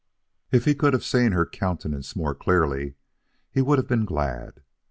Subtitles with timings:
[0.49, 2.95] If he could have seen her countenance more clearly,
[3.51, 4.61] he would have been glad.